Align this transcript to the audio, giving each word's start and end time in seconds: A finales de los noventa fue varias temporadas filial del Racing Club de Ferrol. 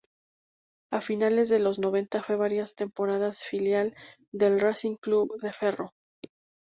A 0.91 0.99
finales 0.99 1.47
de 1.49 1.59
los 1.59 1.77
noventa 1.77 2.23
fue 2.23 2.35
varias 2.35 2.73
temporadas 2.73 3.45
filial 3.45 3.95
del 4.31 4.59
Racing 4.59 4.95
Club 4.95 5.39
de 5.41 5.53
Ferrol. 5.53 5.91